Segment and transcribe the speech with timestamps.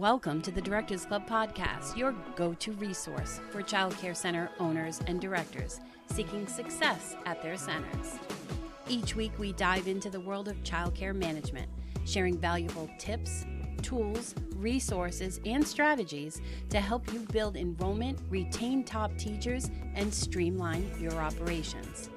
[0.00, 4.98] Welcome to the Directors Club podcast, your go to resource for child care center owners
[5.06, 5.78] and directors
[6.10, 8.18] seeking success at their centers.
[8.88, 11.68] Each week, we dive into the world of child care management,
[12.06, 13.44] sharing valuable tips,
[13.82, 16.40] tools, resources, and strategies
[16.70, 22.08] to help you build enrollment, retain top teachers, and streamline your operations.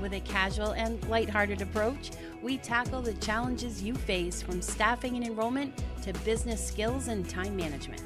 [0.00, 2.10] With a casual and lighthearted approach,
[2.42, 7.56] we tackle the challenges you face from staffing and enrollment to business skills and time
[7.56, 8.02] management.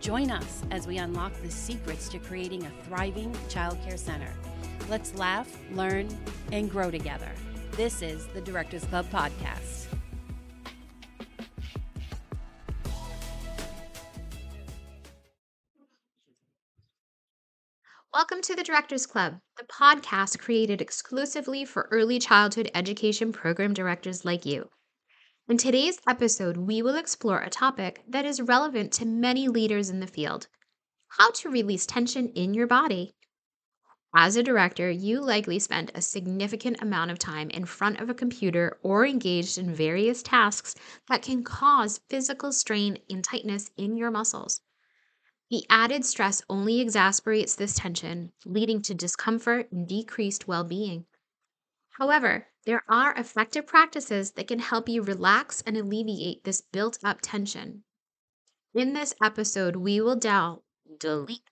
[0.00, 4.32] Join us as we unlock the secrets to creating a thriving childcare center.
[4.88, 6.08] Let's laugh, learn,
[6.52, 7.30] and grow together.
[7.72, 9.79] This is the Directors Club Podcast.
[18.50, 24.44] To the Directors Club, the podcast created exclusively for early childhood education program directors like
[24.44, 24.68] you.
[25.48, 30.00] In today's episode, we will explore a topic that is relevant to many leaders in
[30.00, 30.48] the field
[31.10, 33.14] how to release tension in your body.
[34.16, 38.14] As a director, you likely spend a significant amount of time in front of a
[38.14, 40.74] computer or engaged in various tasks
[41.08, 44.60] that can cause physical strain and tightness in your muscles.
[45.50, 51.06] The added stress only exacerbates this tension, leading to discomfort and decreased well being.
[51.98, 57.18] However, there are effective practices that can help you relax and alleviate this built up
[57.20, 57.82] tension.
[58.74, 60.62] In this episode, we will delve
[61.00, 61.50] delete.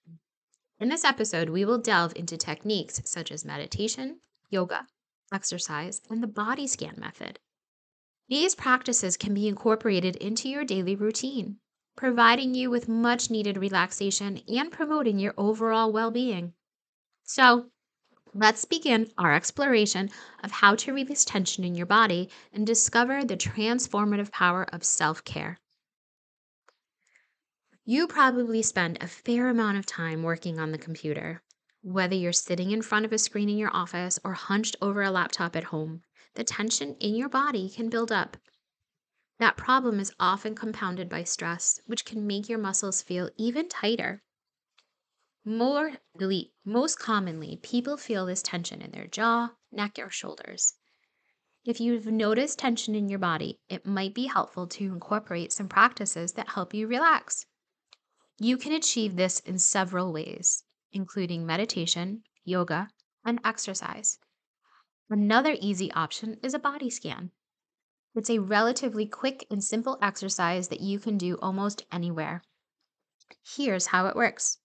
[0.78, 4.86] In this episode, we will delve into techniques such as meditation, yoga,
[5.32, 7.41] exercise, and the body scan method.
[8.28, 11.58] These practices can be incorporated into your daily routine
[11.98, 16.52] providing you with much needed relaxation and promoting your overall well being.
[17.24, 17.72] So,
[18.32, 20.08] let's begin our exploration
[20.44, 25.24] of how to release tension in your body and discover the transformative power of self
[25.24, 25.58] care.
[27.84, 31.42] You probably spend a fair amount of time working on the computer.
[31.82, 35.10] Whether you're sitting in front of a screen in your office or hunched over a
[35.10, 36.03] laptop at home,
[36.34, 38.36] the tension in your body can build up
[39.38, 44.22] that problem is often compounded by stress, which can make your muscles feel even tighter.
[45.44, 45.93] More.
[46.65, 50.75] Most commonly, people feel this tension in their jaw, neck, or shoulders.
[51.65, 56.32] If you've noticed tension in your body, it might be helpful to incorporate some practices
[56.32, 57.47] that help you relax.
[58.38, 62.88] You can achieve this in several ways, including meditation, yoga,
[63.25, 64.19] and exercise.
[65.10, 67.31] Another easy option is a body scan.
[68.18, 72.42] It's a relatively quick and simple exercise that you can do almost anywhere.
[73.54, 74.58] Here's how it works.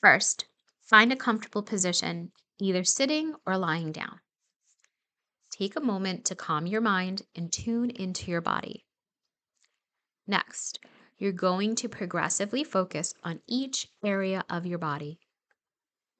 [0.00, 0.46] First,
[0.80, 4.20] find a comfortable position, either sitting or lying down.
[5.50, 8.86] Take a moment to calm your mind and tune into your body.
[10.26, 10.78] Next,
[11.18, 15.18] you're going to progressively focus on each area of your body.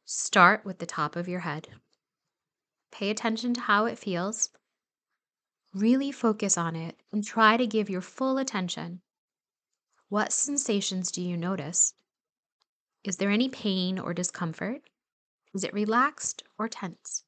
[0.05, 1.69] Start with the top of your head.
[2.91, 4.51] Pay attention to how it feels
[5.75, 9.01] Really focus on it and try to give your full attention.
[10.11, 11.95] What sensations do you notice?
[13.05, 14.83] Is there any pain or discomfort?
[15.55, 17.25] Is it relaxed or tense?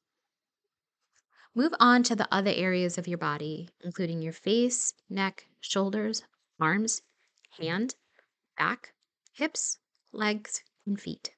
[1.55, 6.21] Move on to the other areas of your body, including your face, neck, shoulders,
[6.59, 7.01] arms,
[7.59, 7.95] hand,
[8.57, 8.93] back,
[9.33, 9.79] hips,
[10.11, 11.31] legs, and feet.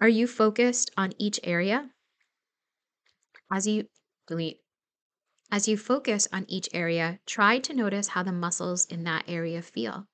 [0.00, 1.90] Are you focused on each area?
[3.50, 3.88] As you
[4.26, 4.60] delete
[5.50, 9.62] as you focus on each area, try to notice how the muscles in that area
[9.62, 10.06] feel.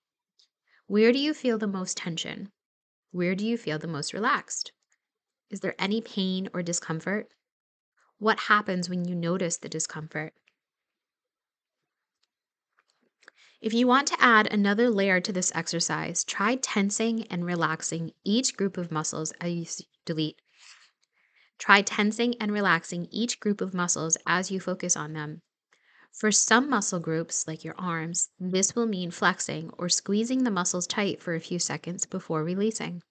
[0.87, 2.53] Where do you feel the most tension?
[3.11, 4.73] Where do you feel the most relaxed?
[5.51, 7.29] Is there any pain or discomfort?
[8.19, 10.33] What happens when you notice the discomfort?
[13.61, 18.57] If you want to add another layer to this exercise, try tensing and relaxing each
[18.57, 19.67] group of muscles as you
[20.05, 20.41] delete
[21.59, 25.43] Try tensing and relaxing each group of muscles as you focus on them.
[26.13, 30.87] For some muscle groups, like your arms, this will mean flexing or squeezing the muscles
[30.87, 33.03] tight for a few seconds before releasing.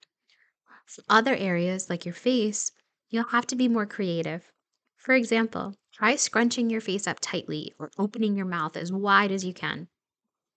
[0.86, 2.72] For other areas, like your face,
[3.08, 4.50] you'll have to be more creative.
[4.96, 9.44] For example, try scrunching your face up tightly or opening your mouth as wide as
[9.44, 9.88] you can.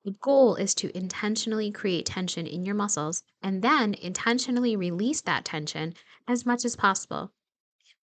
[0.04, 5.46] The goal is to intentionally create tension in your muscles and then intentionally release that
[5.46, 5.94] tension
[6.28, 7.32] as much as possible.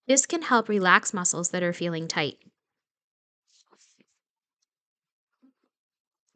[0.07, 2.39] This can help relax muscles that are feeling tight.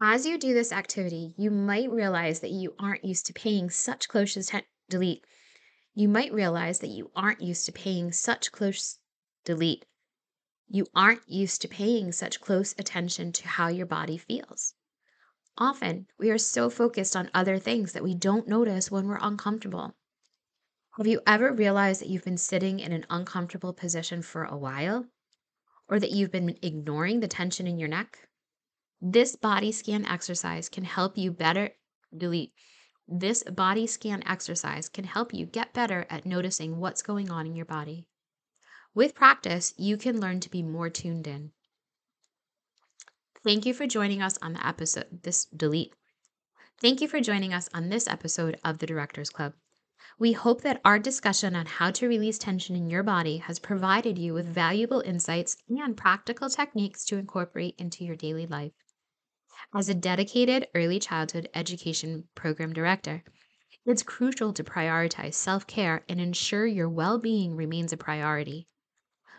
[0.02, 4.08] As you do this activity, you might realize that you aren't used to paying such
[4.08, 4.66] close attention.
[4.88, 5.24] Delete.
[5.94, 8.98] You might realize that you aren't used to paying such close.
[9.44, 9.84] Delete.
[10.68, 14.74] You aren't used to paying such close attention to how your body feels.
[15.58, 19.94] Often, we are so focused on other things that we don't notice when we're uncomfortable.
[21.00, 25.06] Have you ever realized that you've been sitting in an uncomfortable position for a while?
[25.88, 28.28] Or that you've been ignoring the tension in your neck?
[29.00, 31.70] This body scan exercise can help you better
[32.14, 32.52] delete.
[33.08, 37.56] This body scan exercise can help you get better at noticing what's going on in
[37.56, 38.06] your body.
[38.94, 41.52] With practice, you can learn to be more tuned in.
[43.42, 45.22] Thank you for joining us on the episode.
[45.22, 45.94] This delete.
[46.78, 49.54] Thank you for joining us on this episode of the Directors Club.
[50.20, 54.18] We hope that our discussion on how to release tension in your body has provided
[54.18, 58.74] you with valuable insights and practical techniques to incorporate into your daily life.
[59.74, 63.24] As a dedicated early childhood education program director,
[63.86, 68.68] it's crucial to prioritize self care and ensure your well being remains a priority.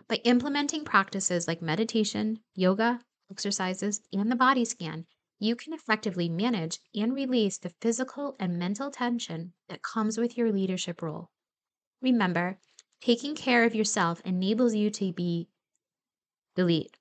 [0.07, 5.05] By implementing practices like meditation, yoga, exercises, and the body scan,
[5.41, 10.53] you can effectively manage and release the physical and mental tension that comes with your
[10.53, 11.31] leadership role.
[12.01, 12.59] Remember,
[13.01, 15.49] taking care of yourself enables you to be
[16.55, 16.97] delete.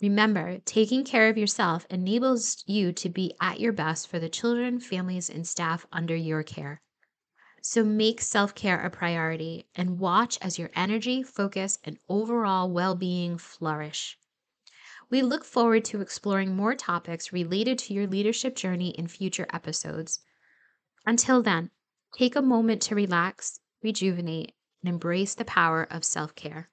[0.00, 4.80] Remember, taking care of yourself enables you to be at your best for the children,
[4.80, 6.82] families, and staff under your care.
[7.62, 12.94] So make self care a priority and watch as your energy, focus, and overall well
[12.96, 14.18] being flourish.
[15.12, 20.20] We look forward to exploring more topics related to your leadership journey in future episodes.
[21.04, 21.68] Until then,
[22.16, 26.70] take a moment to relax, rejuvenate, and embrace the power of self care.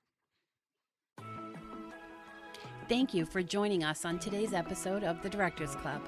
[2.87, 6.01] Thank you for joining us on today's episode of the Directors Club.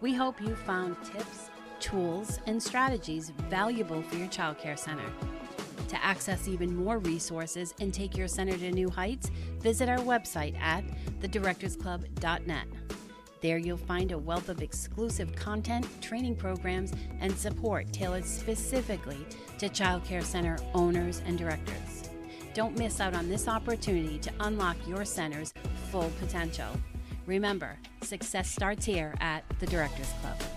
[0.00, 1.50] We hope you found tips,
[1.80, 5.10] tools, and strategies valuable for your childcare center.
[5.88, 9.30] To access even more resources and take your center to new heights,
[9.60, 10.84] visit our website at
[11.20, 12.66] thedirectorsclub.net.
[13.40, 19.26] There you'll find a wealth of exclusive content, training programs, and support tailored specifically
[19.58, 22.10] to childcare center owners and directors.
[22.54, 25.52] Don't miss out on this opportunity to unlock your center's
[25.90, 26.68] full potential.
[27.26, 30.51] Remember, success starts here at the Directors Club.